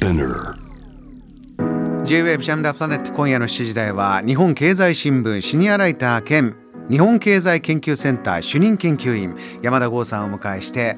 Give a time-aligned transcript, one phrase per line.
[0.00, 0.56] Spinner.
[2.04, 6.56] J-Wave ジャムダプラネット今夜の7時台は日本経済新聞シニアライター兼
[6.90, 10.96] 日本経済研究センター主任研究員山田剛さんをお迎えして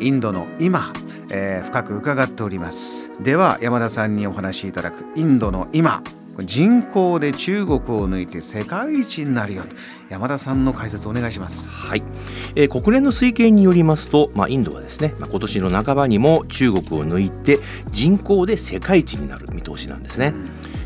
[0.00, 0.92] インドの今、
[1.30, 3.10] えー深く伺っております。
[3.22, 6.02] では山田さんにお話しいただくインドの今。
[6.40, 9.76] 人口で中国を抜いて世界一になるよと。
[10.08, 11.68] 山田さんの解説お願いします。
[11.68, 12.02] はい、
[12.54, 20.34] えー国連の推計によりますと、まあ、インドはですね、まあ、今年の半ばにも中国を抜いて人口で世界一になる見通しなんですね。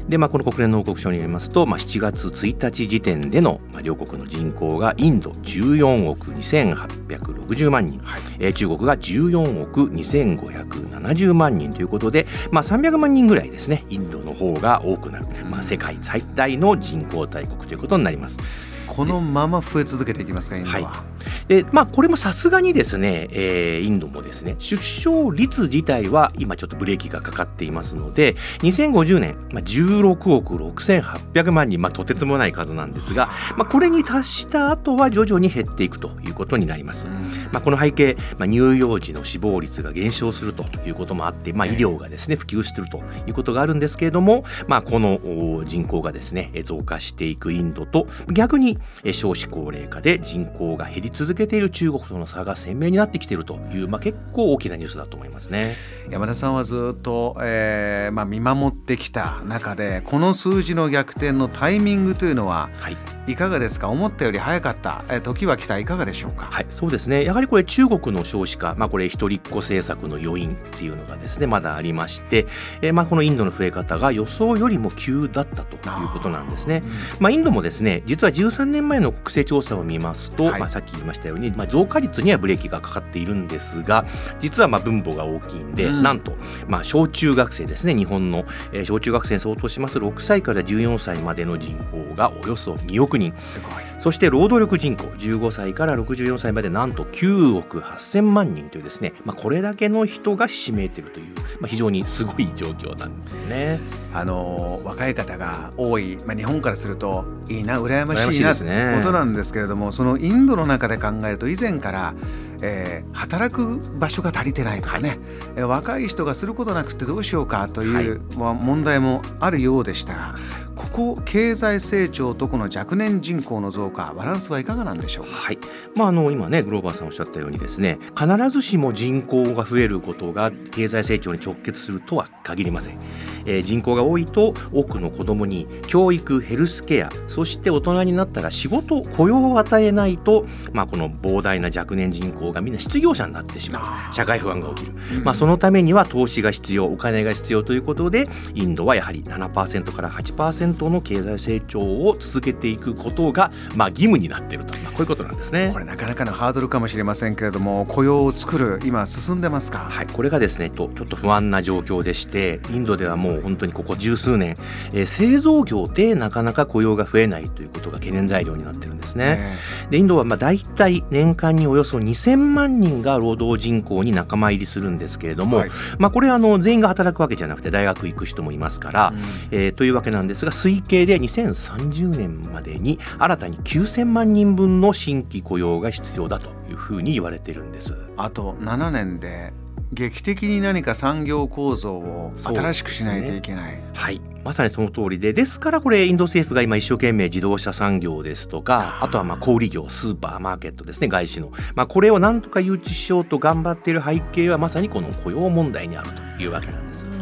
[0.08, 8.00] で、まあ、この国連の報告書によりますと、まあ、7月1日時点での、まあ、両国の人口がインド14億2860万人、
[8.38, 18.75] えー中国が14億2570万人ということで、まあ、300万人ぐらいですねインドの方が多くなる、まあ、世界最大の人口大国ということになります。
[18.86, 21.04] このまま増え続けていきますかインドは、は
[21.48, 37.06] でまあこれもさすがにですね、えーインドもですね出生率自体は今ちょっとブレーキがかかっていますので2050年、まあ、16億6800万人、まあ、とてつもない数なんですが、まあ、これに達した後は徐々に減っていくということになります。
[37.52, 55.74] まあ、この背景、まあ、乳幼児の死亡率が減少するということもあって、まあ、医療がですね普及しているということがあるんですけれども、まあ、このお人口がですねえ増加していくインドと逆にえ少子高齢化で人口が減り続けている中国との差が鮮明になってきているという、まあ、結構大きなニュースだと思いますね。
[56.10, 63.88] 山田さんはずっと、えーまあ、見守ってきた中でこの数字の逆転のタイミングというのははいいかがですか？
[63.88, 65.78] 思ったより早かった、えー時は来た。
[65.78, 67.24] いかがでしょうか、はい、そうですね。
[67.24, 72.46] やはりこれ中国の少子化、まあ、これ一人っ子政策の要因っていうのがですねまだありまして、
[72.82, 76.82] えーまあ、このインドの増え方が予想よりも急だったということなんですね。
[77.18, 80.60] まあ、インドもですね実は13年前の国勢調査を見ますと、はい。
[80.60, 84.06] まあ、さっき言いましたように、まあ、増加率にはブレーキがかかっているんですが
[84.38, 86.02] 実はまあ分母が大きいんで、うん。
[86.02, 86.32] なんと、
[86.68, 89.98] まあ、小中学生ですね日本の、えー小中学生に相当します。
[89.98, 93.32] 6歳から14歳までの人口がおよそ2億人。
[93.36, 93.86] すごい。
[93.98, 103.80] そして労働力人口15歳から64歳までなんと9億8000万人というですね、まあ、これだけの人がひしめいているという、まあ、非常にすごい状況なんですね。
[104.12, 108.94] あのー若い方が多い、まあ、日本からするといいな羨ましいなとですね。
[108.98, 112.14] ことなんですけれどもそのインドの中で考えると以前から、
[112.62, 115.18] えー働く場所が足りてないとかね、
[115.56, 120.34] えー若い人がすることなくてどうしようかという、まあ問題もあるようでしたが
[120.76, 125.30] ここ経済成長とこの若年人口の増加バランスはいかがなんでしょうか？
[125.32, 125.58] はい。
[125.94, 132.98] まあ、あの今ねグローバーさんおっしゃったようにですね必ずしも人口が増えることが経済成長に直結するとは限りません、
[133.46, 144.14] えー人口が多いと多くの子どもに教育ヘルスケアそして大人になったら仕事雇用を与えないと、まあ、この膨大な若年人口がみんな失業者になってしまう。
[144.14, 144.92] 社会不安が起きる、
[145.24, 155.70] まあ、そのためには投資が必要お金が必要ということでインドはやはり7%から8%の経済成長を続けていくことが、まあ、義務になっていると、まあ、こういうことなんですね。
[155.72, 155.78] こ。
[155.78, 164.56] れなかなかのハードルかもしれませんけれども雇用を作る今進んでますか、はい、これがですねとちょっと不安な状況でしてインドではもう本当にここ十数年、
[164.92, 169.36] えー製造業でなかなか雇用が増えないということが懸念材料になってるんですね。
[169.36, 169.56] ね
[169.90, 175.70] でインドはまあ大体年間におよそ2000万人が労働人口に仲間入りするんですけれども、はい。
[175.98, 179.12] まあ、これはあの全員が働くわけじゃなくて大学行く人もいますから、
[179.50, 187.94] えーというわけなんですが推計で2030年までに新たに9000万人分の新規雇用が必要だというふうに言われてるんです。
[188.16, 189.52] あと7年で
[189.92, 193.82] 劇的に何か産業構造を新しくしないといけない。
[193.94, 207.15] はい、まさにその通りでですからこれインド政府が今一生懸命自動車産業ですとかあとはまあ小売業スーパーマーケットですね外資の、まあ、これをなんとか誘致しようと頑張っている背景はまさにこの雇用問題にあるというわけなんです。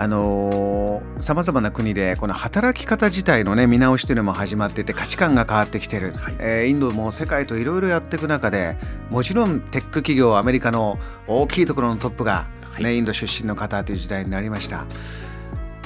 [0.00, 6.36] あのさまざまな国でこの働き方自体のね見直しというのも始まっていて価値観が変わってきてる、はい。
[6.38, 8.76] えーインドも世界といろいろやっていく中で
[9.10, 12.46] もちろんテック企業アメリカの大きいところのトップが、
[12.78, 12.96] ねはい。
[12.96, 14.86] インド出身の方という時代になりました。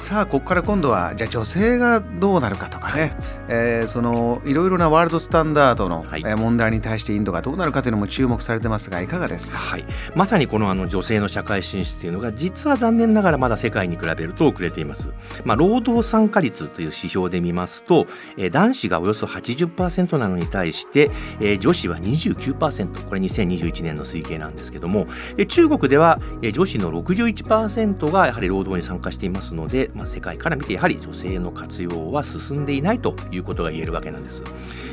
[0.03, 3.15] さあここから今度はじゃあ女性がどうなるかとかね、
[3.47, 6.05] えーそのいろいろなワールドスタンダードの、
[6.37, 9.57] 問題に対してインドがどうなるかというのも注目されてますがいかがですか？
[9.57, 15.11] はい、まさにこのあの女性の社会進出というのが実は残念ながらまだ世界に比べると遅れています。
[15.45, 18.05] まあ、労働参加率という指標で見ますと、
[18.37, 25.07] えー男子がおよそ80%なのに対して、えー女子は29%これ2021年の推計なんですけども。
[25.37, 34.43] で中国では、えー女子の61%がやはり労働に参加していますのでまあ、世界から見てやはり女性の活用は進んでいないということが言えるわけなんです。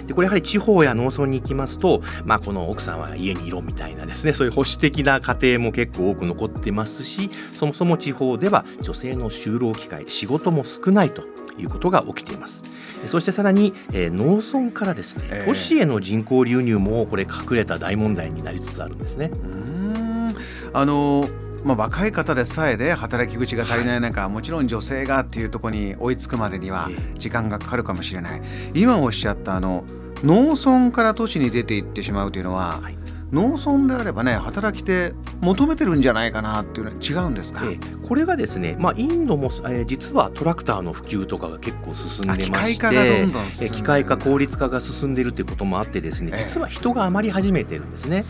[0.06, 11.22] でこれやはり地方や農村に行きますと、まあ、この奥さんは家にいろみたいなですね そういう保守的な家庭も結構多く残ってますしそもそも地方では女性の就労機会仕事も少ないと
[11.58, 12.64] いうことが起きています
[13.06, 19.30] そしてさらに、えー、農村からですね、えー、都市への人口流入もこれ隠れた大問題になりつつあるんですね。
[19.44, 20.34] うん
[20.72, 21.28] あの
[21.64, 28.42] まあ、若い方でさえで働き口が足りない中、はい、もちろん女性がっていうところに追いつくまでには時間がかかるかもしれない。
[28.74, 29.84] 今おっしゃったあの
[30.24, 32.99] 農村から都市に出ていってしまうというのは、はい
[33.32, 48.22] 農村であればね働き手求めてるんじゃないかなっていうのは違うんですか、ええ、これがですね、まあ、インドも、えー、実はトラクターの普及とかが結構進んでまして機械化がどんどん進んで機械化効率化が進んでるっていうこともあってですね、実は人が余り始めてるんですね。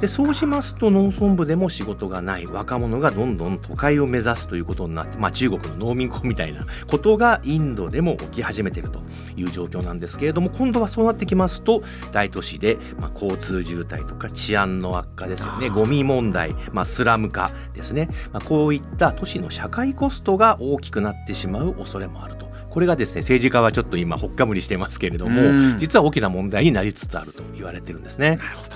[0.00, 9.00] でそうしますと農村部でも仕事がない若者がどんどん都会を目指すということになって、まあ、中国の農民工みたいなことがインドでも起き始めてると
[9.36, 22.50] いう状況なんですけれども今度はそうなってきますと大都市で、まあ、交通渋滞とか治安の悪化ですよねゴミ問題、まあ、スラム化ですね、まあ、こういった都市の社会コストが大きくなってしまう恐れもあると。
[22.70, 28.36] これがですね政治家はちょっと今ほっかむりしてますけれども実は大きな問題になりつつあると言われてるんですね。
[28.36, 28.70] なるほど。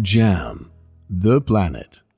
[0.00, 0.66] JAM
[1.10, 2.09] The Planet